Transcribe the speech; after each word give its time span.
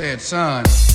said, 0.00 0.22
son. 0.22 0.89